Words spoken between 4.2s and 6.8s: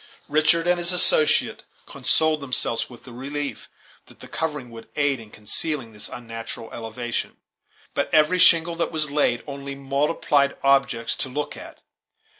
covering would aid in concealing this unnatural